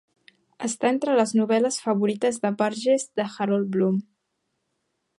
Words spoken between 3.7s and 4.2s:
Bloom.